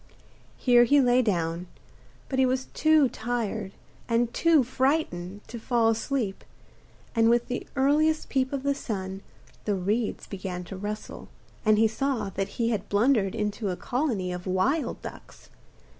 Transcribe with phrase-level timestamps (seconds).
[0.57, 1.67] Here he lay down,
[2.27, 3.71] but he was too tired
[4.09, 6.43] and too frightened to fall asleep,
[7.13, 9.21] and with the earliest peep of the sun
[9.65, 11.27] the reeds began to rustle,
[11.63, 15.49] and he saw that he had blundered into a colony of wild ducks.